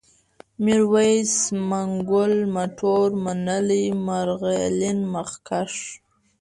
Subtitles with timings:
[0.63, 1.33] ميرويس،
[1.69, 5.73] منگول، مټور، منلی، مرغلين، مخکښ